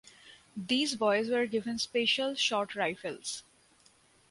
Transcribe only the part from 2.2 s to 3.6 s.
short rifles.